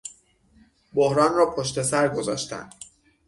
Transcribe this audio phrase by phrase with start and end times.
[0.93, 2.69] بحران را پشت سر گذاشتن